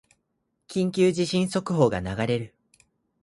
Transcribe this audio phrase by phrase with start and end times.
[0.67, 2.55] 緊急地震速報が流れる